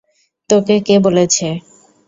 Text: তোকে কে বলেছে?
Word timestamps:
তোকে 0.49 0.75
কে 0.87 0.95
বলেছে? 1.05 1.47